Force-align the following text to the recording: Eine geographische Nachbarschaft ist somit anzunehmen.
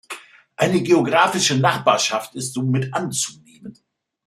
Eine 0.55 0.81
geographische 0.81 1.59
Nachbarschaft 1.59 2.33
ist 2.33 2.53
somit 2.55 2.91
anzunehmen. 2.91 3.77